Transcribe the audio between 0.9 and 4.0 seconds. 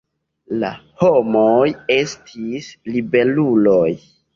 homoj estis ribeluloj.